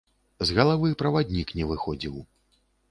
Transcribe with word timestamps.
З 0.49 0.57
галавы 0.59 0.89
праваднік 1.03 1.55
не 1.61 1.71
выходзіў. 1.75 2.15